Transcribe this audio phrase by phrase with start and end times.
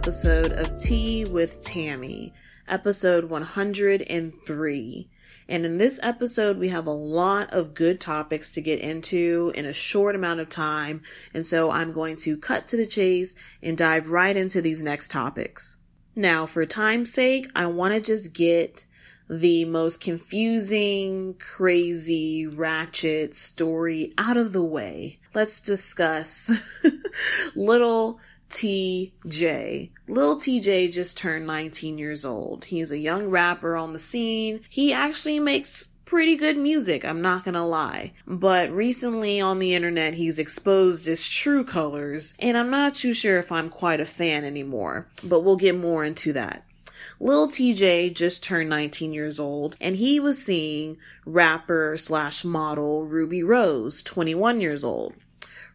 [0.00, 2.32] episode of Tea with Tammy,
[2.66, 5.10] episode 103.
[5.46, 9.66] And in this episode, we have a lot of good topics to get into in
[9.66, 11.02] a short amount of time.
[11.34, 15.10] And so I'm going to cut to the chase and dive right into these next
[15.10, 15.76] topics.
[16.16, 18.86] Now, for time's sake, I want to just get
[19.28, 25.20] the most confusing, crazy, ratchet story out of the way.
[25.34, 26.50] Let's discuss
[27.54, 28.18] little
[28.50, 29.90] Tjay.
[30.08, 32.66] Lil Tjay just turned 19 years old.
[32.66, 34.60] He's a young rapper on the scene.
[34.68, 38.12] He actually makes pretty good music, I'm not gonna lie.
[38.26, 43.38] But recently on the internet, he's exposed his true colors, and I'm not too sure
[43.38, 45.06] if I'm quite a fan anymore.
[45.22, 46.64] But we'll get more into that.
[47.18, 53.42] Lil Tjay just turned 19 years old and he was seeing rapper slash model Rubi
[53.42, 55.14] Rose, 21 years old.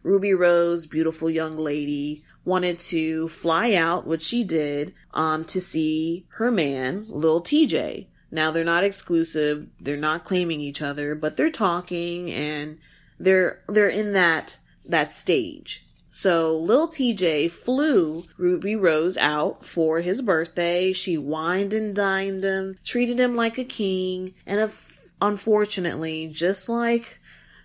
[0.06, 6.24] Rubi Rose, beautiful young lady, wanted to fly out, which she did, um, to see
[6.36, 8.06] her man, Lil Tjay.
[8.30, 12.78] Now they're not exclusive, they're not claiming each other, but they're talking and
[13.18, 15.84] they're they're in that that stage.
[16.08, 20.92] So Lil Tjay flew Rubi Rose out for his birthday.
[20.92, 24.70] She wined and dined him, treated him like a king, and
[25.20, 27.18] unfortunately, just like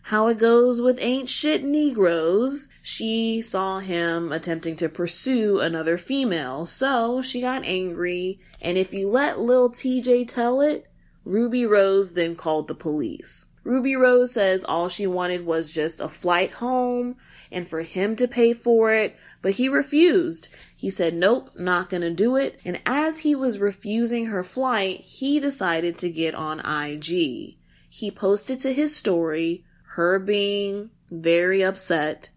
[0.03, 6.65] how it goes with ain't shit Negroes, she saw him attempting to pursue another female,
[6.65, 10.87] so she got angry, and if you let Lil Tjay tell it,
[11.23, 13.45] Rubi Rose then called the police.
[13.63, 17.15] Rubi Rose says all she wanted was just a flight home
[17.51, 20.49] and for him to pay for it, but he refused.
[20.75, 22.59] He said, nope, not gonna do it.
[22.65, 27.57] And as he was refusing her flight, he decided to get on IG.
[27.87, 29.63] He posted to his story,
[29.95, 32.29] her being very upset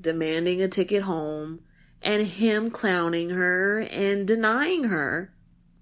[0.00, 1.60] demanding a ticket home,
[2.02, 5.32] and him clowning her and denying her.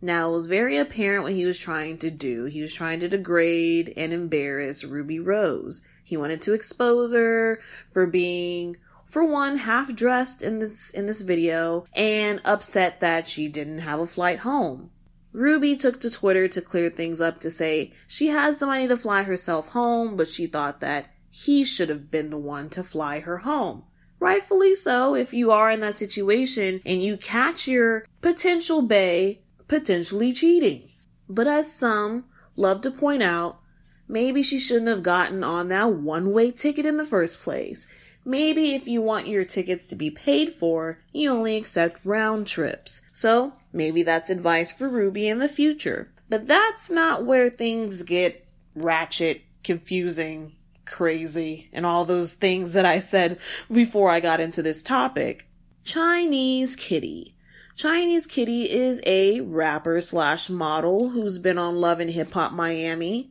[0.00, 2.44] Now, it was very apparent what he was trying to do.
[2.44, 5.82] He was trying to degrade and embarrass Rubi Rose.
[6.04, 7.60] He wanted to expose her
[7.92, 8.76] for being,
[9.06, 14.00] for one, half dressed in this, in this video and upset that she didn't have
[14.00, 14.90] a flight home.
[15.38, 18.97] Rubi took to Twitter to clear things up to say she has the money to
[18.97, 23.21] fly herself home, but she thought that he should have been the one to fly
[23.21, 23.84] her home.
[24.19, 30.32] Rightfully so, if you are in that situation and you catch your potential bay potentially
[30.32, 30.91] cheating.
[31.28, 32.25] But as some
[32.56, 33.60] love to point out,
[34.09, 37.87] maybe she shouldn't have gotten on that one way ticket in the first place.
[38.25, 43.03] Maybe if you want your tickets to be paid for, you only accept round trips.
[43.12, 46.12] So maybe that's advice for Rubi in the future.
[46.29, 50.53] But that's not where things get ratchet, confusing,
[50.84, 53.39] crazy, and all those things that I said
[53.71, 55.49] before I got into this topic.
[55.84, 57.34] Chinese Kitty.
[57.75, 63.31] Chinese Kitty is a rapper slash model who's been on Love and Hip Hop Miami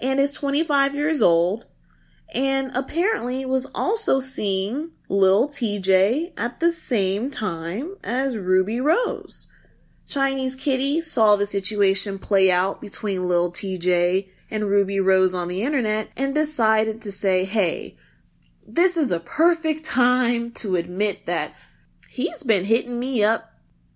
[0.00, 1.66] and is 25 years old
[2.34, 9.46] and apparently was also seeing Lil Tjay at the same time as Rubi Rose.
[10.06, 15.62] Chinese Kitty saw the situation play out between Lil Tjay and Rubi Rose on the
[15.62, 17.96] internet and decided to say, hey,
[18.66, 21.54] this is a perfect time to admit that
[22.08, 23.52] he's been hitting me up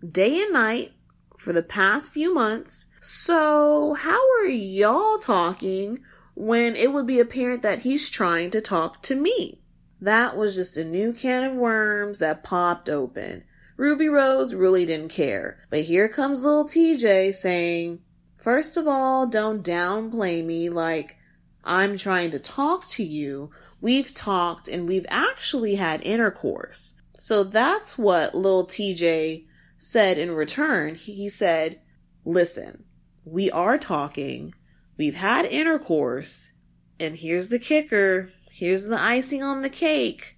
[0.08, 0.90] day and night
[1.38, 2.86] for the past few months.
[3.00, 6.00] So, how are y'all talking
[6.34, 9.62] when it would be apparent that he's trying to talk to me?
[10.00, 13.44] That was just a new can of worms that popped open.
[13.80, 15.56] Rubi Rose really didn't care.
[15.70, 18.00] But here comes little Tjay saying,
[18.36, 21.16] First of all, don't downplay me like
[21.64, 23.52] I'm trying to talk to you.
[23.80, 26.92] We've talked and we've actually had intercourse.
[27.18, 29.46] So that's what Lil Tjay
[29.78, 30.94] said in return.
[30.94, 31.80] He said,
[32.26, 32.84] Listen,
[33.24, 34.52] we are talking.
[34.98, 36.52] We've had intercourse.
[36.98, 38.28] And here's the kicker.
[38.50, 40.36] Here's the icing on the cake.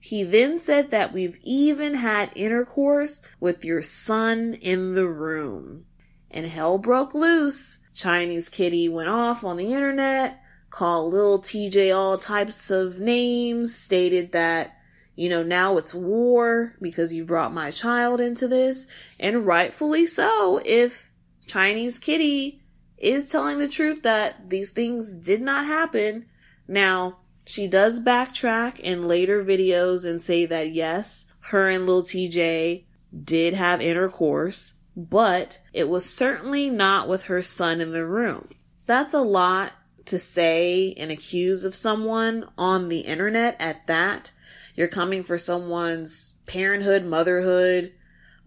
[0.00, 5.84] He then said that we've even had intercourse with your son in the room
[6.30, 7.78] and hell broke loose.
[7.94, 14.32] Chinese Kitty went off on the internet, called Lil Tjay all types of names, stated
[14.32, 14.74] that,
[15.16, 18.88] you know, now it's war because you brought my child into this,
[19.18, 21.10] and rightfully so if
[21.46, 22.62] Chinese Kitty
[22.96, 26.26] is telling the truth that these things did not happen.
[26.68, 32.84] Now, she does backtrack in later videos and say that yes, her and Lil Tjay
[33.24, 38.48] did have intercourse but it was certainly not with her son in the room.
[38.86, 39.72] That's a lot
[40.06, 44.32] to say and accuse of someone on the internet at that.
[44.74, 47.92] You're coming for someone's parenthood, motherhood,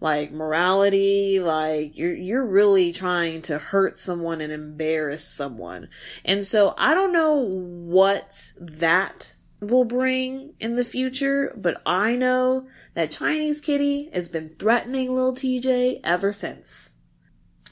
[0.04, 5.88] like morality, like you're you're really trying to hurt someone and embarrass someone.
[6.26, 12.68] And so I don't know what that will bring in the future, but I know
[12.92, 16.93] that Chinese Kitty has been threatening Lil Tjay ever since.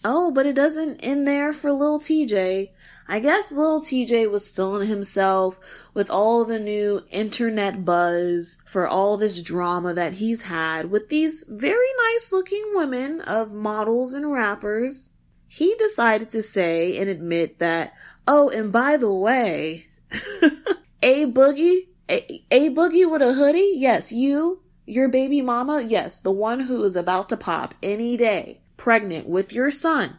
[0.04, 2.70] Oh, but it doesn't end there for little Tjay.
[3.06, 5.60] I guess little Tjay was filling himself
[5.94, 11.44] with all the new internet buzz for all this drama that he's had with these
[11.48, 15.10] very nice looking women of models and rappers.
[15.46, 17.92] He decided to say and admit that,
[18.26, 19.86] oh, and by the way,
[21.02, 23.74] A Boogie, A, a Boogie with a hoodie?
[23.76, 25.84] Yes, you, your baby mama?
[25.86, 30.18] Yes, the one who is about to pop any day pregnant with your son.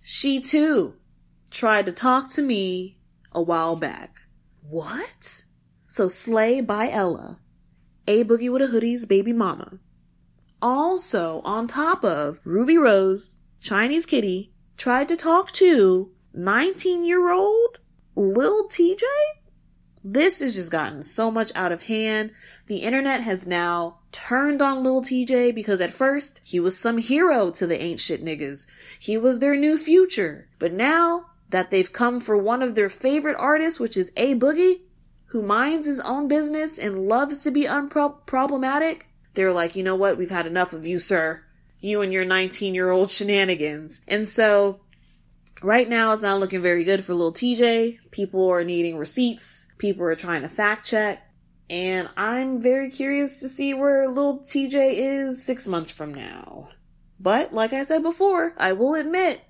[0.00, 0.94] She too
[1.48, 2.98] tried to talk to me
[3.30, 4.22] a while back.
[4.68, 5.44] What?
[5.86, 7.38] So Slay by Ella,
[8.08, 9.78] A Boogie with a Hoodie's baby mama.
[10.60, 17.78] Also, on top of Rubi Rose, Chinese Kitty tried to talk to 19 year old
[18.16, 19.04] Lil Tjay?
[20.02, 22.32] This has just gotten so much out of hand.
[22.66, 27.50] The internet has now turned on Lil Tjay because at first he was some hero
[27.50, 28.66] to the ain't shit niggas.
[28.98, 30.48] He was their new future.
[30.58, 34.80] But now that they've come for one of their favorite artists, which is A Boogie,
[35.26, 39.02] who minds his own business and loves to be unproblematic,
[39.34, 40.16] they're like, you know what?
[40.16, 41.42] We've had enough of you, sir.
[41.80, 44.00] You and your 19 year old shenanigans.
[44.08, 44.80] And so
[45.62, 47.98] right now it's not looking very good for Lil Tjay.
[48.10, 49.59] People are needing receipts.
[49.80, 51.26] People are trying to fact check.
[51.68, 56.68] And I'm very curious to see where Lil Tjay is six months from now.
[57.18, 59.40] But, like I said before, I will admit,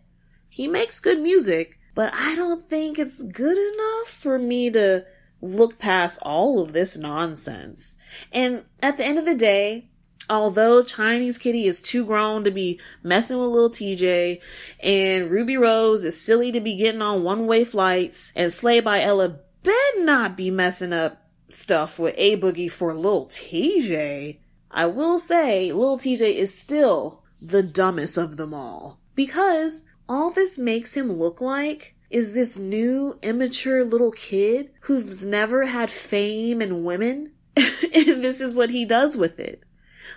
[0.49, 5.05] he makes good music, but I don't think it's good enough for me to
[5.41, 7.97] look past all of this nonsense.
[8.33, 9.89] And at the end of the day,
[10.29, 14.41] although Chinese Kitty is too grown to be messing with little Tjay,
[14.81, 19.03] and Rubi Rose is silly to be getting on one way flights, and Slay by
[19.03, 24.39] Ella better not be messing up stuff with A Boogie for Lil Tjay,
[24.71, 29.01] I will say Lil Tjay is still the dumbest of them all.
[29.15, 35.67] Because all this makes him look like is this new immature little kid who's never
[35.67, 37.33] had fame and women.
[37.57, 39.63] and this is what he does with it.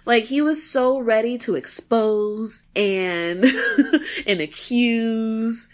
[0.06, 3.46] Like he was so ready to expose and
[4.26, 5.70] and accuse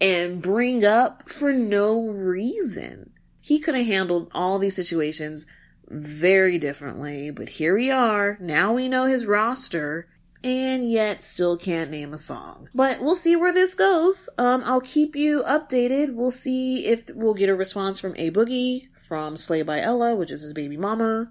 [0.00, 3.13] and bring up for no reason.
[3.44, 5.44] He could have handled all these situations
[5.86, 8.38] very differently, but here we are.
[8.40, 10.08] Now we know his roster
[10.42, 12.70] and yet still can't name a song.
[12.74, 14.30] But we'll see where this goes.
[14.38, 16.14] Um, I'll keep you updated.
[16.14, 20.30] We'll see if we'll get a response from A Boogie, from Slay by Ella, which
[20.30, 21.30] is his baby mama.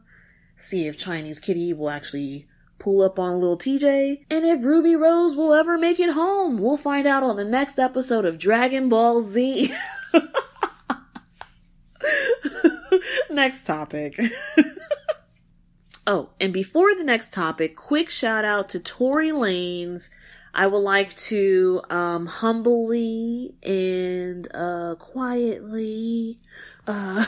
[0.56, 5.36] See if Chinese Kitty will actually pull up on little Tjay, and if Rubi Rose
[5.36, 6.60] will ever make it home.
[6.60, 9.74] We'll find out on the next episode of Dragon Ball Z.
[13.30, 14.20] next topic.
[16.08, 20.10] oh, and before the next topic, quick shout out to Tory Lanez.
[20.56, 26.40] I would like to um, humbly and uh, quietly
[26.86, 27.26] uh,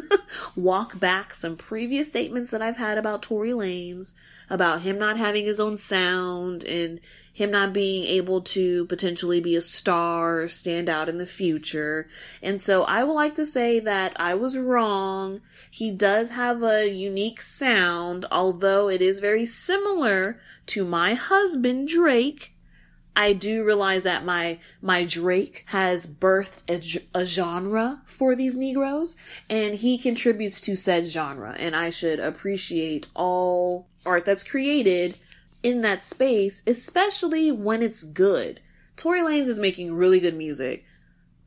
[0.56, 4.14] walk back some previous statements that I've had about Tory Lanez,
[4.50, 6.98] about him not having his own sound and
[7.34, 12.08] him not being able to potentially be a star, stand out in the future.
[12.40, 15.40] And so I would like to say that I was wrong.
[15.68, 22.52] He does have a unique sound, although it is very similar to my husband Drake.
[23.16, 29.16] I do realize that my my Drake has birthed a, a, genre for these Negroes,
[29.48, 35.16] and he contributes to said genre, and I should appreciate all art that's created
[35.64, 38.60] in that space, especially when it's good.
[38.96, 40.84] Tory Lanez is making really good music.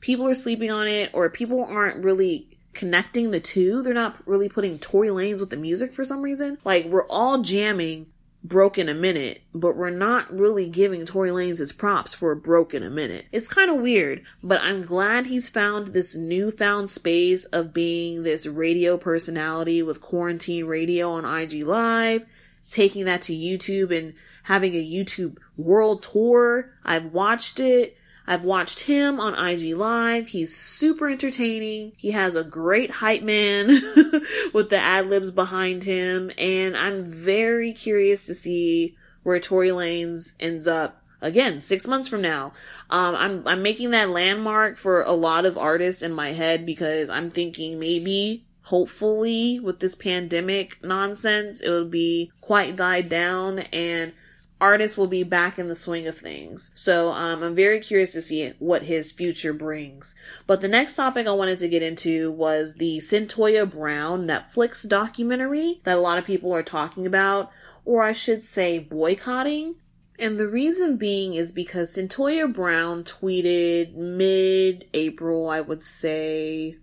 [0.01, 3.81] People are sleeping on it, or people aren't really connecting the two.
[3.81, 6.57] They're not really putting Tory Lanez with the music for some reason.
[6.65, 8.07] Like, we're all jamming
[8.43, 12.73] broke in a Minute, but we're not really giving Tory Lanez his props for broke
[12.73, 13.25] in a Minute.
[13.31, 18.47] It's kind of weird, but I'm glad he's found this newfound space of being this
[18.47, 22.25] radio personality with quarantine radio on IG Live
[22.69, 26.69] taking that to YouTube and having a YouTube world tour.
[26.83, 27.97] I've watched it.
[28.29, 30.27] I've watched him on IG Live.
[30.27, 31.93] He's super entertaining.
[31.95, 33.67] He has a great hype man
[34.53, 36.31] with the ad libs behind him.
[36.37, 42.21] And I'm very curious to see where Tory Lanez ends up again six months from
[42.21, 42.51] now.
[42.89, 47.09] Um, I'm, I'm making that landmark for a lot of artists in my head because
[47.09, 54.11] I'm thinking maybe hopefully with this pandemic nonsense, it'll be quite died down and
[54.59, 56.71] artists will be back in the swing of things.
[56.75, 60.15] So um, I'm very curious to see what his future brings.
[60.47, 65.79] But the next topic I wanted to get into was the Cyntoia Brown Netflix documentary
[65.85, 67.51] that a lot of people are talking about,
[67.85, 69.75] or I should say boycotting.
[70.19, 76.75] And the reason being is because Cyntoia Brown tweeted mid April, I would say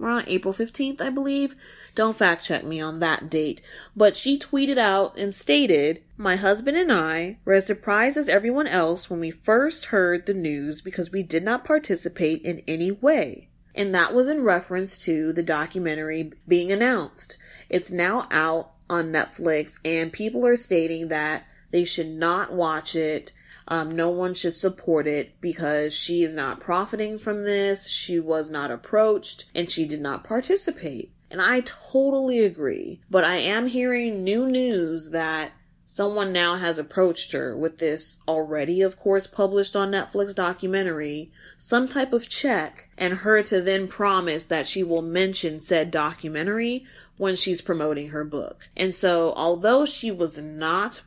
[0.00, 1.54] around April 15th, I believe.
[1.94, 3.60] Don't fact check me on that date.
[3.96, 8.66] But she tweeted out and stated, My husband and I were as surprised as everyone
[8.66, 13.48] else when we first heard the news because we did not participate in any way.
[13.74, 17.36] And that was in reference to the documentary being announced.
[17.68, 23.32] It's now out on Netflix and people are stating that they should not watch it
[23.68, 27.88] um, no one should support it because she is not profiting from this.
[27.88, 31.12] She was not approached and she did not participate.
[31.30, 33.00] And I totally agree.
[33.10, 35.52] But I am hearing new news that
[35.86, 41.88] someone now has approached her with this already, of course, published on Netflix documentary, some
[41.88, 46.84] type of check, and her to then promise that she will mention said documentary
[47.16, 48.68] when she's promoting her book.
[48.76, 51.02] And so, although she was not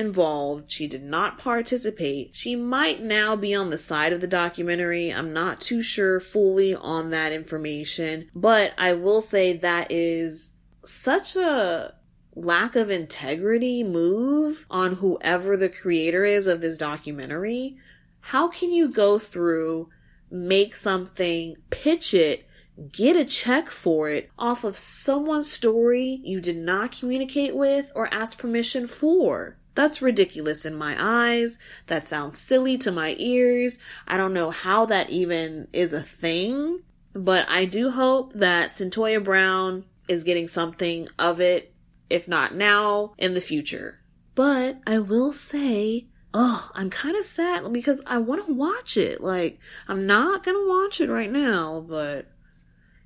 [0.00, 0.70] involved.
[0.70, 2.30] She did not participate.
[2.32, 5.12] She might now be on the side of the documentary.
[5.12, 10.52] I'm not too sure fully on that information, but I will say that is
[10.84, 11.94] such a
[12.34, 17.76] lack of integrity move on whoever the creator is of this documentary.
[18.20, 19.90] How can you go through,
[20.30, 22.46] make something, pitch it,
[22.92, 28.12] get a check for it off of someone's story you did not communicate with or
[28.12, 29.58] ask permission for?
[29.80, 31.58] That's ridiculous in my eyes.
[31.86, 33.78] That sounds silly to my ears.
[34.06, 36.80] I don't know how that even is a thing,
[37.14, 41.72] but I do hope that Cyntoia Brown is getting something of it,
[42.10, 44.00] if not now, in the future.
[44.34, 49.22] But I will say, oh, I'm kind of sad because I want to watch it.
[49.22, 49.58] Like,
[49.88, 52.30] I'm not going to watch it right now, but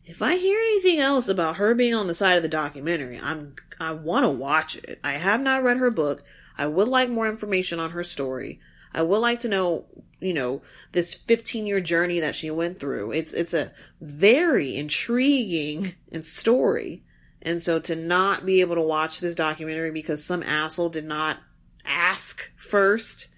[0.05, 3.55] if I hear anything else about her being on the side of the documentary, I'm
[3.79, 4.99] I want to watch it.
[5.05, 6.25] I have not read her book.
[6.57, 8.61] I would like more information on her story.
[8.93, 9.87] I would like to know,
[10.21, 13.13] you know, this 15 year journey that she went through.
[13.13, 17.03] It's, it's a very intriguing story.
[17.43, 21.39] And so to not be able to watch this documentary because some asshole did not
[21.85, 23.29] ask first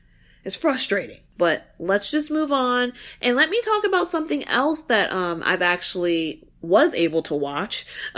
[0.45, 1.21] is frustrating.
[1.39, 5.63] But let's just move on and let me talk about something else that um I've
[5.63, 7.87] actually was able to watch.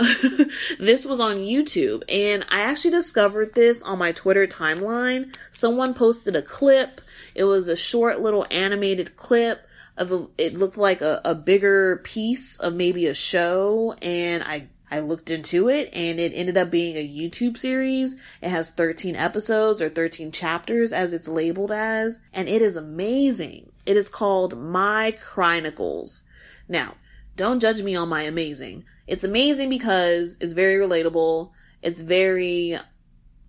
[0.79, 5.35] this was on YouTube and I actually discovered this on my Twitter timeline.
[5.51, 7.01] Someone posted a clip.
[7.35, 11.97] It was a short little animated clip of a, it looked like a, a bigger
[12.03, 16.71] piece of maybe a show and I I looked into it and it ended up
[16.71, 18.17] being a YouTube series.
[18.41, 23.71] It has 13 episodes or 13 chapters as it's labeled as, and it is amazing.
[23.85, 26.23] It is called My Chronicles.
[26.67, 26.95] Now,
[27.39, 28.83] don't judge me on my amazing.
[29.07, 31.51] It's amazing because it's very relatable.
[31.81, 32.77] It's very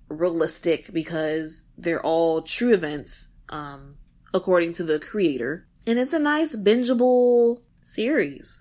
[0.08, 3.96] realistic because they're all true events, um,
[4.32, 5.66] according to the creator.
[5.88, 8.60] And it's a nice bingeable series.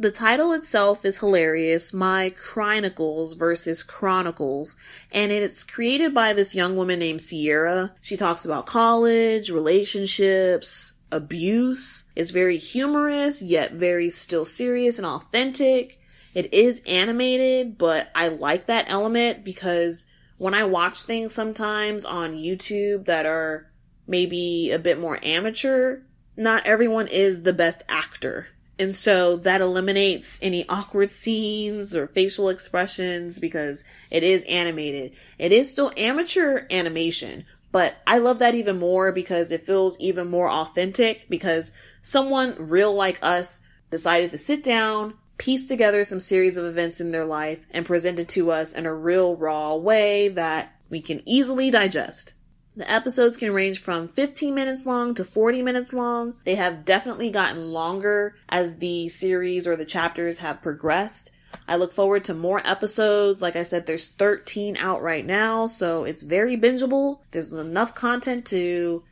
[0.00, 1.92] The title itself is hilarious.
[1.92, 4.76] My Chronicles versus Chronicles.
[5.12, 7.94] And it's created by this young woman named Sierra.
[8.00, 12.04] She talks about college, relationships, abuse.
[12.14, 15.98] It's very humorous, yet very still serious and authentic.
[16.34, 20.06] It is animated, but I like that element because
[20.38, 23.70] when I watch things sometimes on YouTube that are
[24.06, 26.00] maybe a bit more amateur,
[26.36, 28.48] not everyone is the best actor.
[28.78, 35.12] And so that eliminates any awkward scenes or facial expressions because it is animated.
[35.38, 40.30] It is still amateur animation, but I love that even more because it feels even
[40.30, 46.56] more authentic because someone real like us decided to sit down, piece together some series
[46.56, 50.28] of events in their life and present it to us in a real raw way
[50.28, 52.32] that we can easily digest.
[52.74, 56.32] The episodes can range from 15 minutes long to 40 minutes long.
[56.46, 61.30] They have definitely gotten longer as the series or the chapters have progressed.
[61.68, 63.42] I look forward to more episodes.
[63.42, 67.20] Like I said, there's 13 out right now, so it's very bingeable.
[67.30, 69.02] There's enough content to,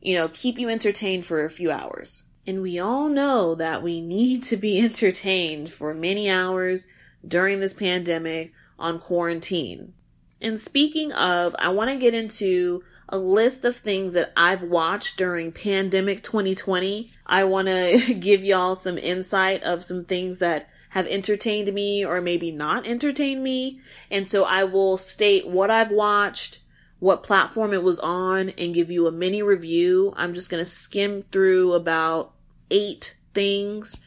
[0.00, 2.24] you know, keep you entertained for a few hours.
[2.46, 6.86] And we all know that we need to be entertained for many hours
[7.26, 9.94] during this pandemic on quarantine.
[10.40, 15.16] And speaking of, I want to get into a list of things that I've watched
[15.16, 17.10] during pandemic 2020.
[17.26, 22.20] I want to give y'all some insight of some things that have entertained me or
[22.20, 23.80] maybe not entertained me.
[24.12, 26.60] And so I will state what I've watched,
[27.00, 30.14] what platform it was on and give you a mini review.
[30.16, 32.32] I'm just going to skim through about
[32.70, 34.00] eight things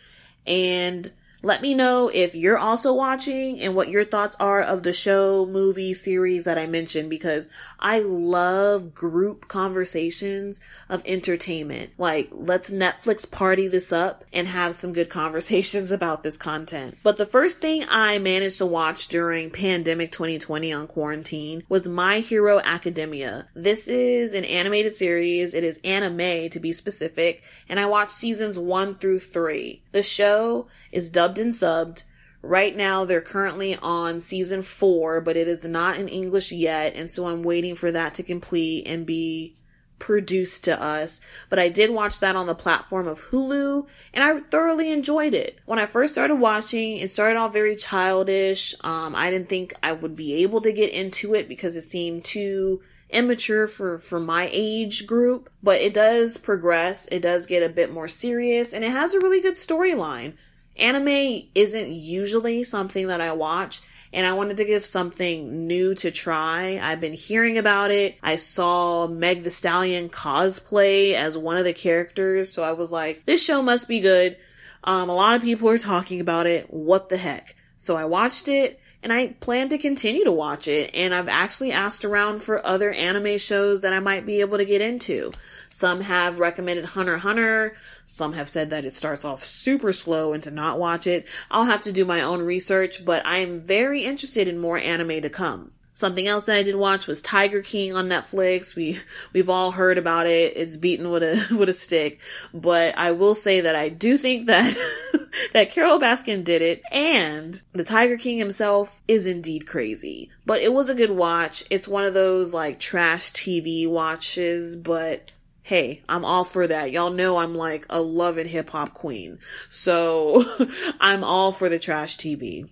[0.46, 1.12] and
[1.44, 5.46] let me know if you're also watching and what your thoughts are of the show,
[5.46, 7.48] movie, series that I mentioned because
[7.80, 11.92] I love group conversations of entertainment.
[11.98, 16.98] Like, let's Netflix party this up and have some good conversations about this content.
[17.04, 22.20] But the first thing I managed to watch during pandemic 2020 on quarantine was My
[22.20, 23.48] Hero Academia.
[23.54, 25.54] This is an animated series.
[25.54, 29.84] It is anime to be specific, and I watched seasons one through three.
[29.92, 32.04] The show is dubbed and subbed.
[32.42, 37.12] Right now, they're currently on season four, but it is not in English yet, and
[37.12, 39.56] so I'm waiting for that to complete and be
[40.00, 41.20] produced to us.
[41.50, 45.60] But I did watch that on the platform of Hulu, and I thoroughly enjoyed it.
[45.66, 48.76] When I first started watching, it started off very childish.
[48.82, 52.24] Um, I didn't think I would be able to get into it because it seemed
[52.24, 57.70] too immature for for my age group but it does progress it does get a
[57.70, 60.34] bit more serious and it has a really good storyline
[60.78, 63.82] anime isn't usually something that i watch
[64.14, 66.80] and I wanted to give something new to try.
[66.82, 68.18] I've been hearing about it.
[68.24, 73.26] I saw Meg the Stallion cosplay as one of the characters, so I was like,
[73.26, 74.38] this show must be good.
[74.84, 76.74] Um, a lot of people are talking about it.
[76.74, 77.56] What the heck?
[77.78, 80.92] So I watched it and I plan to continue to watch it.
[80.94, 84.66] And I've actually asked around for other anime shows that I might be able to
[84.66, 85.32] get into.
[85.70, 87.76] Some have recommended Hunter Hunter.
[88.06, 91.28] Some have said that it starts off super slow and to not watch it.
[91.52, 95.22] I'll have to do my own research, but I am very interested in more anime
[95.22, 95.72] to come.
[95.98, 98.76] Something else that I did watch was Tiger King on Netflix.
[98.76, 99.00] We
[99.34, 100.56] we've all heard about it.
[100.56, 102.20] It's beaten with a with a stick,
[102.54, 104.78] but I will say that I do think that
[105.54, 110.30] that Carole Baskin did it, and the Tiger King himself is indeed crazy.
[110.46, 111.64] But it was a good watch.
[111.72, 115.32] It's one of those like trash TV watches, but
[115.64, 116.92] hey, I'm all for that.
[116.92, 119.40] Y'all know I'm like a love and hip hop queen.
[119.72, 120.46] So
[121.00, 122.70] I'm all for the trash TV.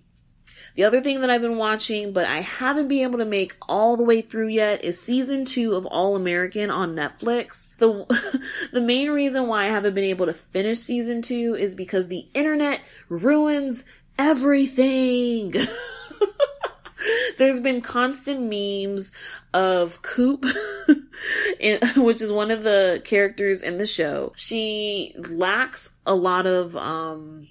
[0.76, 3.96] The other thing that I've been watching, but I haven't been able to make all
[3.96, 7.70] the way through yet, is season two of All American on Netflix.
[7.78, 8.04] The,
[8.72, 12.26] the main reason why I haven't been able to finish season two is because the
[12.34, 13.86] internet ruins
[14.18, 15.54] everything.
[17.38, 19.12] There's been constant memes
[19.54, 20.44] of Coop,
[21.96, 24.32] which is one of the characters in the show.
[24.36, 27.48] She lacks a lot of, um,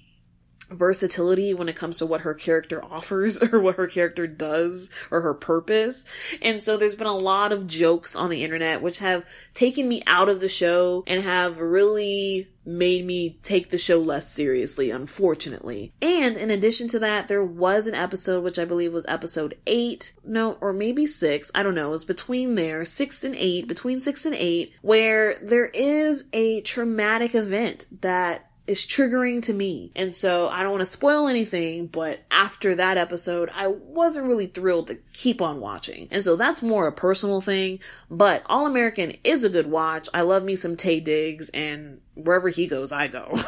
[0.70, 5.20] versatility when it comes to what her character offers or what her character does or
[5.20, 6.04] her purpose.
[6.42, 9.24] And so there's been a lot of jokes on the internet which have
[9.54, 14.30] taken me out of the show and have really made me take the show less
[14.30, 15.92] seriously, unfortunately.
[16.02, 20.12] And in addition to that, there was an episode, which I believe was episode eight,
[20.24, 24.00] no, or maybe six, I don't know, it was between there, six and eight, between
[24.00, 29.92] six and eight, where there is a traumatic event that is triggering to me.
[29.94, 34.46] And so I don't want to spoil anything, but after that episode, I wasn't really
[34.46, 36.08] thrilled to keep on watching.
[36.10, 40.08] And so that's more a personal thing, but All American is a good watch.
[40.12, 43.38] I love me some Taye Diggs and wherever he goes, I go.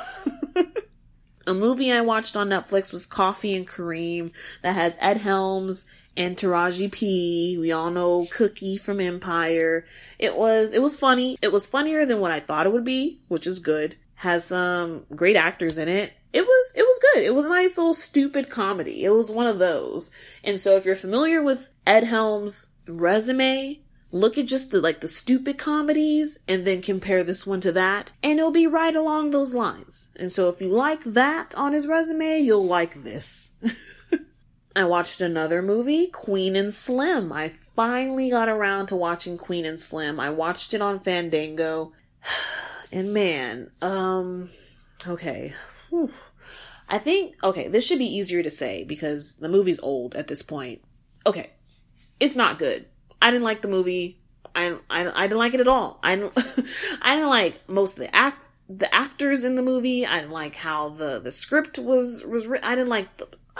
[1.46, 5.84] a movie I watched on Netflix was Coffee and Kareem that has Ed Helms
[6.16, 7.56] and Taraji P.
[7.58, 9.84] We all know Cookie from Empire.
[10.18, 11.38] It was it was funny.
[11.40, 15.06] It was funnier than what I thought it would be, which is good has some
[15.14, 16.12] great actors in it.
[16.32, 17.22] It was it was good.
[17.22, 19.04] It was a nice little stupid comedy.
[19.04, 20.10] It was one of those.
[20.42, 25.08] And so if you're familiar with Ed Helms' resume, look at just the like the
[25.08, 29.54] stupid comedies and then compare this one to that and it'll be right along those
[29.54, 30.08] lines.
[30.16, 33.52] And so if you like that on his resume, you'll like this.
[34.76, 37.32] I watched another movie, Queen and Slim.
[37.32, 40.18] I finally got around to watching Queen and Slim.
[40.18, 41.92] I watched it on Fandango.
[42.92, 44.50] And man, um,
[45.06, 45.54] okay.
[45.90, 46.12] Whew.
[46.88, 50.42] I think, okay, this should be easier to say because the movie's old at this
[50.42, 50.82] point.
[51.26, 51.50] Okay.
[52.18, 52.86] It's not good.
[53.20, 54.20] I didn't like the movie.
[54.54, 55.98] I, I, I didn't like it at all.
[56.02, 56.32] I didn't,
[57.02, 60.06] I didn't like most of the act, the actors in the movie.
[60.06, 62.46] I didn't like how the, the script was, was.
[62.62, 63.28] I didn't like the,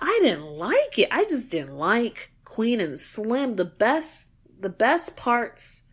[0.00, 1.08] I didn't like it.
[1.12, 3.54] I just didn't like Queen and Slim.
[3.54, 4.26] The best,
[4.58, 5.84] the best parts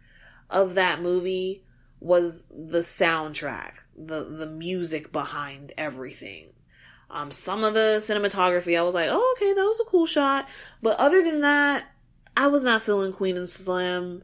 [0.49, 1.64] of that movie
[2.05, 6.51] was the soundtrack, the the music behind everything.
[7.09, 10.47] Um, some of the cinematography, I was like, oh, okay, that was a cool shot.
[10.83, 11.85] But other than that,
[12.37, 14.23] I was not feeling Queen and Slim.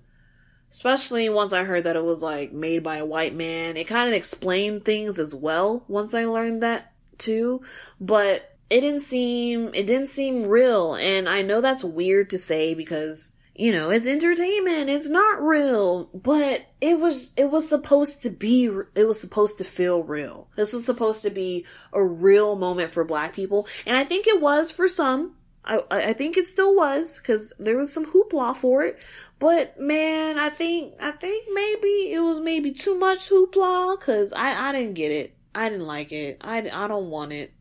[0.70, 3.78] Especially once I heard that it was like made by a white man.
[3.78, 7.62] It kind of explained things as well once I learned that too.
[8.00, 10.94] But it didn't seem, it didn't seem real.
[10.96, 14.90] And I know that's weird to say because you know, it's entertainment.
[14.90, 19.64] It's not real, but it was, it was supposed to be, it was supposed to
[19.64, 20.50] feel real.
[20.56, 23.68] This was supposed to be a real moment for black people.
[23.86, 25.36] And I think it was for some.
[25.64, 28.98] I, I think it still was because there was some hoopla for it,
[29.38, 34.70] but man, I think I think maybe it was maybe too much hoopla because I
[34.70, 35.36] I didn't get it.
[35.54, 36.40] I didn't like it.
[36.42, 37.54] I I don't want it.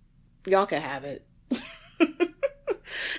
[0.47, 1.27] Y'all can have it.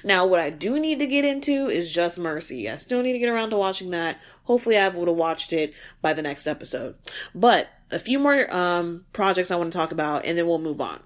[0.03, 2.69] now, what I do need to get into is Just Mercy.
[2.69, 4.19] I still need to get around to watching that.
[4.43, 6.95] Hopefully, I would have watched it by the next episode.
[7.33, 10.81] But a few more um projects I want to talk about, and then we'll move
[10.81, 11.01] on.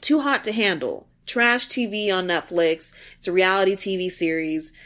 [0.00, 2.92] Too Hot to Handle trash TV on Netflix.
[3.18, 4.72] It's a reality TV series.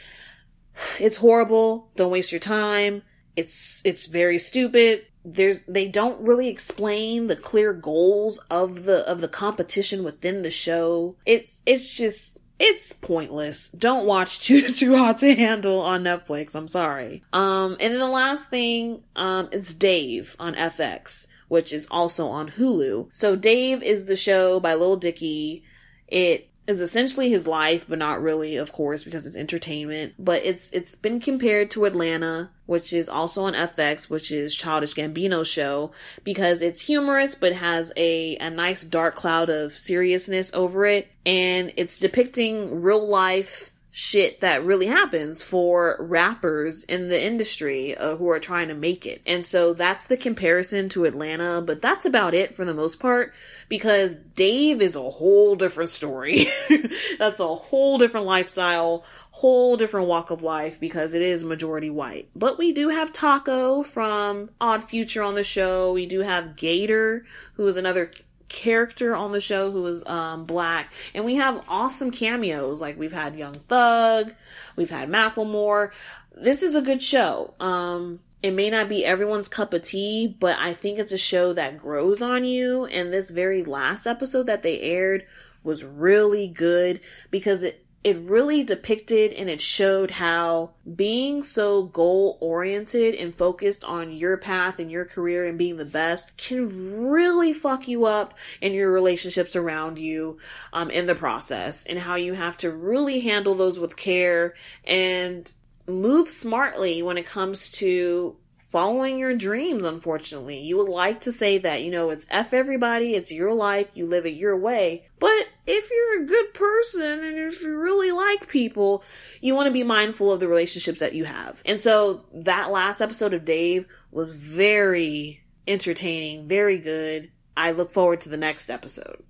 [0.99, 1.89] It's horrible.
[1.97, 3.03] Don't waste your time.
[3.35, 5.05] It's it's very stupid.
[5.23, 10.49] There's they don't really explain the clear goals of the of the competition within the
[10.49, 11.17] show.
[11.25, 13.69] It's it's just it's pointless.
[13.69, 16.55] Don't watch Too Too Hot to Handle on Netflix.
[16.55, 17.23] I'm sorry.
[17.33, 22.49] Um, and then the last thing um is Dave on FX, which is also on
[22.49, 23.09] Hulu.
[23.11, 25.63] So Dave is the show by Lil Dicky
[26.11, 30.13] it is essentially his life, but not really, of course, because it's entertainment.
[30.17, 34.95] But it's it's been compared to Atlanta, which is also on FX, which is Childish
[34.95, 35.91] Gambino's show,
[36.23, 41.71] because it's humorous but has a, a nice dark cloud of seriousness over it, and
[41.77, 48.29] it's depicting real life shit that really happens for rappers in the industry uh, who
[48.29, 49.21] are trying to make it.
[49.25, 53.33] And so that's the comparison to Atlanta, but that's about it for the most part
[53.67, 56.45] because Dave is a whole different story.
[57.19, 62.29] that's a whole different lifestyle, whole different walk of life because it is majority white.
[62.33, 65.91] But we do have Taco from Odd Future on the show.
[65.91, 67.25] We do have Gator,
[67.55, 68.11] who is another
[68.51, 72.81] character on the show who is um, black, and we have awesome cameos.
[72.81, 74.33] Like we've had Young Thug,
[74.75, 75.91] we've had Macklemore.
[76.35, 77.53] This is a good show.
[77.59, 81.53] Um, it may not be everyone's cup of tea, but I think it's a show
[81.53, 82.85] that grows on you.
[82.85, 85.25] And this very last episode that they aired
[85.63, 92.37] was really good because it it really depicted and it showed how being so goal
[92.41, 97.53] oriented and focused on your path and your career and being the best can really
[97.53, 100.39] fuck you up in your relationships around you
[100.73, 105.53] um, in the process and how you have to really handle those with care and
[105.87, 108.35] move smartly when it comes to
[108.71, 110.59] following your dreams, unfortunately.
[110.59, 114.05] You would like to say that, you know, it's F everybody, it's your life, you
[114.05, 115.07] live it your way.
[115.19, 119.03] But if you're a good person and if you really like people,
[119.41, 121.61] you want to be mindful of the relationships that you have.
[121.65, 127.29] And so that last episode of Dave was very entertaining, very good.
[127.57, 129.21] I look forward to the next episode.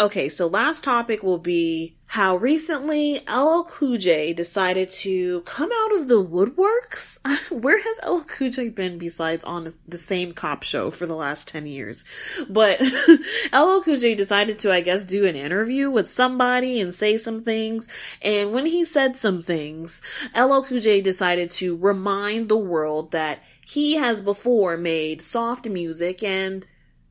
[0.00, 5.96] Okay, so last topic will be how recently LL Cool J decided to come out
[5.96, 7.18] of the woodworks.
[7.50, 11.48] Where has LL Cool J been besides on the same cop show for the last
[11.48, 12.04] 10 years?
[12.48, 12.80] But
[13.52, 17.42] LL Cool J decided to, I guess, do an interview with somebody and say some
[17.42, 17.88] things.
[18.22, 20.00] And when he said some things,
[20.32, 26.22] LL Cool J decided to remind the world that he has before made soft music
[26.22, 26.64] and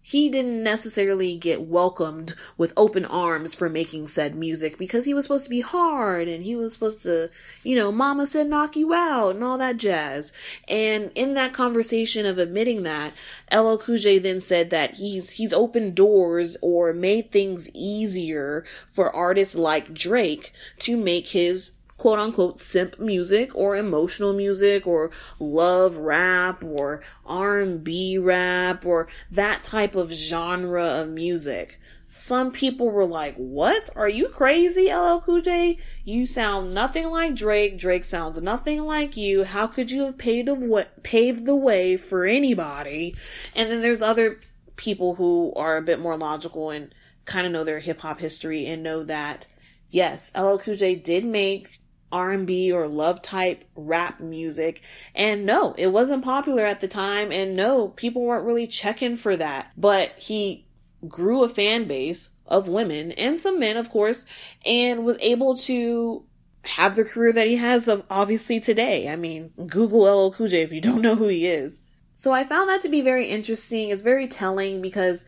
[0.08, 5.26] he didn't necessarily get welcomed with open arms for making said music because he was
[5.26, 7.30] supposed to be hard and he was supposed to,
[7.62, 10.32] you know, mama said knock you out and all that jazz.
[10.70, 13.12] And in that conversation of admitting that,
[13.54, 19.14] LL Cool J then said that he's, he's opened doors or made things easier for
[19.14, 25.98] artists like Drake to make his quote unquote simp music or emotional music or love
[25.98, 31.80] rap or R&B rap or that type of genre of music.
[32.16, 33.92] Some people were like, "What?
[33.96, 35.78] Are you crazy, LL Cool J?
[36.04, 37.78] You sound nothing like Drake.
[37.78, 39.44] Drake sounds nothing like you.
[39.44, 43.16] How could you have paved the paved the way for anybody?"
[43.56, 44.40] And then there's other
[44.78, 46.94] people who are a bit more logical and
[47.26, 49.46] kind of know their hip hop history and know that
[49.92, 51.80] yes, LL Cool J did make
[52.12, 54.82] R&B or love type rap music.
[55.14, 59.36] And no, it wasn't popular at the time and no, people weren't really checking for
[59.36, 59.72] that.
[59.78, 60.66] But he
[61.08, 64.26] grew a fan base of women and some men, of course,
[64.66, 66.24] and was able to
[66.64, 69.10] have the career that he has of obviously today.
[69.10, 71.82] I mean, Google LL Cool J if you don't know who he is.
[72.16, 73.90] So I found that to be very interesting.
[73.90, 75.24] It's very telling because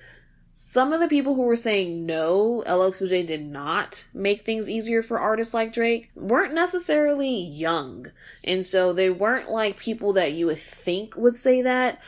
[0.61, 4.69] some of the people who were saying no, LL Cool J did not make things
[4.69, 8.07] easier for artists like Drake, weren't necessarily young.
[8.43, 12.01] And so they weren't like people that you would think would say that.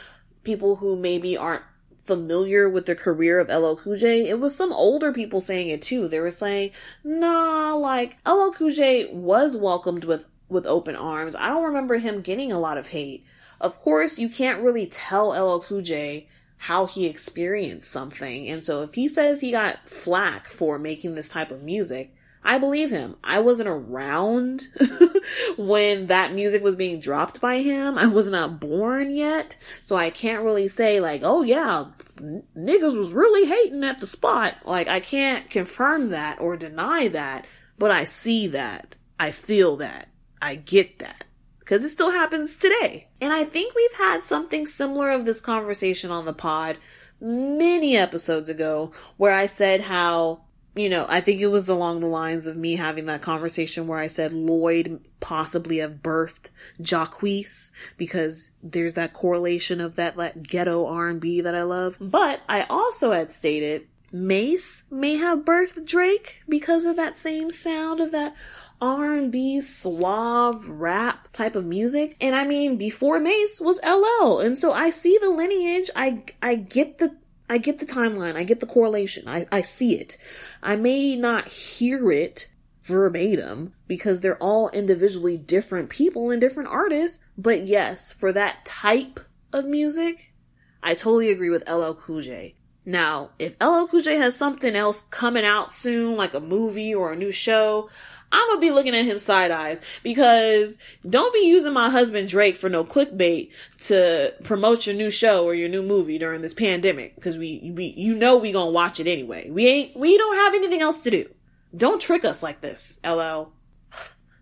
[0.44, 1.64] People who maybe aren't
[2.06, 4.28] familiar with the career of LL Cool J.
[4.28, 6.10] It was some older people saying it too.
[6.10, 6.72] They were saying,
[7.06, 11.38] nah, like LL Cool J was welcomed with with open arms.
[11.38, 13.24] I don't remember him getting a lot of hate.
[13.62, 16.28] Of course, you can't really tell LL Cool J
[16.62, 18.48] how he experienced something.
[18.48, 22.60] And so if he says he got flack for making this type of music, I
[22.60, 23.16] believe him.
[23.24, 24.68] I wasn't around
[25.58, 27.98] when that music was being dropped by him.
[27.98, 29.56] I was not born yet.
[29.86, 31.86] So I can't really say like, oh yeah,
[32.20, 34.58] n- niggas was really hating at the spot.
[34.64, 37.48] Like I can't confirm that or deny that,
[37.80, 38.96] but I see that.
[39.20, 40.10] I feel that.
[40.40, 41.26] I get that
[41.72, 43.08] because it still happens today.
[43.22, 46.78] And I think we've had something similar of this conversation on the pod
[47.22, 50.42] many episodes ago where I said how,
[50.76, 54.00] you know, I think it was along the lines of me having that conversation where
[54.00, 56.50] I said Lloyd possibly have birthed
[56.82, 61.98] Jacquees because there's that correlation of that, that ghetto R&B that I love.
[62.02, 68.02] But I also had stated Mase may have birthed Drake because of that same sound
[68.02, 68.36] of that
[68.82, 72.18] R&B, suave, rap type of music.
[72.20, 74.40] And I mean, before Mase was LL.
[74.40, 75.90] And so I see the lineage.
[75.96, 77.16] I, I get the,
[77.48, 78.36] I get the timeline.
[78.36, 79.28] I get the correlation.
[79.28, 80.18] I, I see it.
[80.64, 82.50] I may not hear it
[82.84, 87.20] verbatim because they're all individually different people and different artists.
[87.38, 89.20] But yes, for that type
[89.54, 90.34] of music,
[90.82, 92.56] I totally agree with LL Cool J.
[92.84, 97.12] Now, if LL Cool J has something else coming out soon, like a movie or
[97.12, 97.90] a new show,
[98.32, 102.58] I'm gonna be looking at him side eyes because don't be using my husband Drake
[102.58, 103.50] for no clickbait
[103.88, 107.94] to promote your new show or your new movie during this pandemic because we, we,
[107.98, 109.50] you know, we gonna watch it anyway.
[109.50, 111.30] We ain't, we don't have anything else to do.
[111.76, 113.54] Don't trick us like this, LL.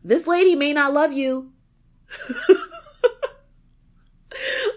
[0.03, 1.51] This lady may not love you.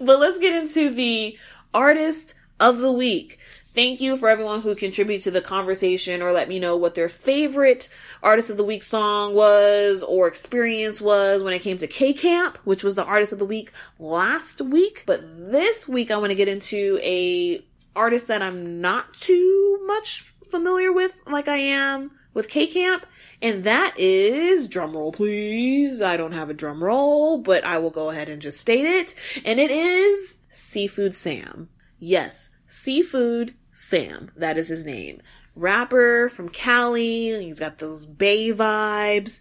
[0.01, 1.39] but let's get into the
[1.73, 3.39] artist of the week.
[3.75, 7.09] Thank you for everyone who contributed to the conversation or let me know what their
[7.09, 7.89] favorite
[8.23, 12.59] artist of the week song was or experience was when it came to K Camp,
[12.65, 15.05] which was the artist of the week last week.
[15.07, 17.65] But this week I want to get into a
[17.97, 23.07] artist that I'm not too much familiar with like I am with K Camp,
[23.41, 26.03] and that is drumroll please.
[26.03, 29.15] I don't have a drum roll, but I will go ahead and just state it.
[29.47, 31.71] And it is Seafood Sam.
[31.99, 34.31] Yes, Seafood Sam.
[34.37, 35.21] That is his name.
[35.55, 37.45] Rapper from Cali.
[37.45, 39.41] He's got those Bay vibes.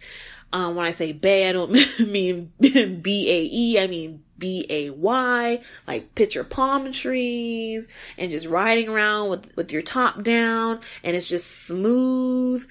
[0.52, 6.92] Um, when I say Bay, I don't mean B-A-E, I mean B-A-Y, like picture palm
[6.92, 12.66] trees and just riding around with, with your top down and it's just smooth,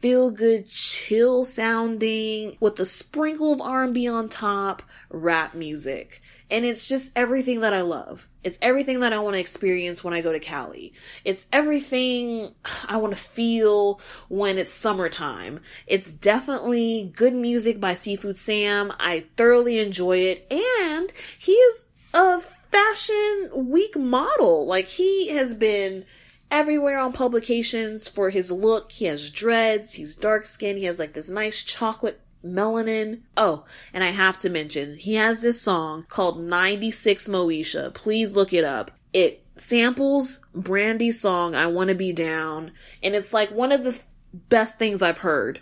[0.00, 6.22] feel good, chill sounding with a sprinkle of R&B on top, rap music.
[6.50, 8.26] And it's just everything that I love.
[8.42, 10.94] It's everything that I want to experience when I go to Cali.
[11.24, 12.54] It's everything
[12.88, 15.60] I want to feel when it's summertime.
[15.86, 18.92] It's definitely good music by Seafood Sam.
[18.98, 20.50] I thoroughly enjoy it.
[20.50, 24.66] And he is a fashion week model.
[24.66, 26.06] Like he has been
[26.50, 28.92] everywhere on publications for his look.
[28.92, 33.20] He has dreads, he's dark skinned, he has like this nice chocolate melanin.
[33.36, 37.92] Oh, and I have to mention, he has this song called 96 Moesha.
[37.94, 38.90] Please look it up.
[39.12, 43.98] It samples Brandy's song, I Wanna Be Down, and it's like one of the
[44.32, 45.60] best things I've heard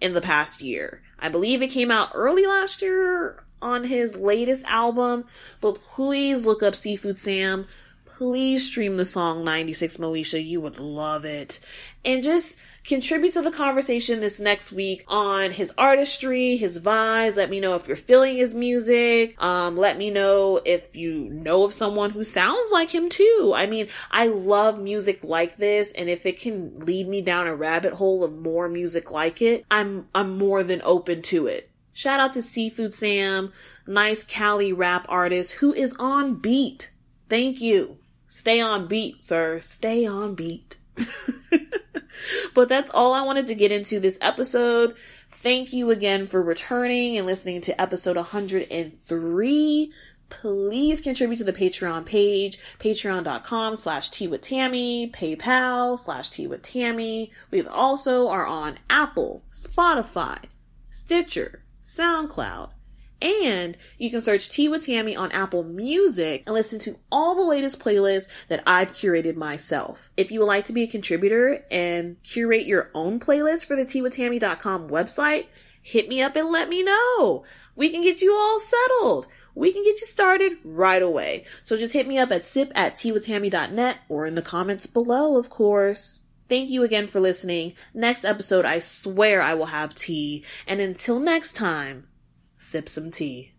[0.00, 1.02] in the past year.
[1.18, 5.24] I believe it came out early last year on his latest album,
[5.60, 7.66] but please look up Seafood Sam
[8.16, 10.42] please stream the song 96 Moesha.
[10.42, 11.60] You would love it.
[12.02, 17.36] And just contribute to the conversation this next week on his artistry, his vibes.
[17.36, 19.40] Let me know if you're feeling his music.
[19.42, 23.52] Um, let me know if you know of someone who sounds like him too.
[23.54, 25.92] I mean, I love music like this.
[25.92, 29.66] And if it can lead me down a rabbit hole of more music like it,
[29.70, 31.70] I'm, I'm more than open to it.
[31.92, 33.52] Shout out to Seafood Sam,
[33.86, 36.90] nice Cali rap artist who is on beat.
[37.28, 37.98] Thank you.
[38.26, 39.60] Stay on beat, sir.
[39.60, 40.76] Stay on beat.
[42.54, 44.96] but that's all I wanted to get into this episode.
[45.30, 49.92] Thank you again for returning and listening to episode 103.
[50.28, 56.62] Please contribute to the Patreon page, patreon.com slash tea with Tammy, PayPal slash tea with
[56.62, 57.30] Tammy.
[57.52, 60.38] We also are on Apple, Spotify,
[60.90, 62.70] Stitcher, SoundCloud,
[63.20, 67.42] and you can search Tea with Tammy on Apple Music and listen to all the
[67.42, 70.10] latest playlists that I've curated myself.
[70.16, 73.84] If you would like to be a contributor and curate your own playlist for the
[73.84, 75.46] teawithtammy.com website,
[75.80, 77.44] hit me up and let me know.
[77.74, 79.26] We can get you all settled.
[79.54, 81.46] We can get you started right away.
[81.64, 85.48] So just hit me up at sip at teawithtammy.net or in the comments below, of
[85.48, 86.20] course.
[86.48, 87.72] Thank you again for listening.
[87.94, 90.44] Next episode, I swear I will have tea.
[90.66, 92.06] And until next time,
[92.58, 93.52] sip some tea.